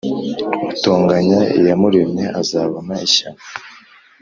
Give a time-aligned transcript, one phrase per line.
[0.71, 3.41] Utonganya Iyamuremye azabona ishyano.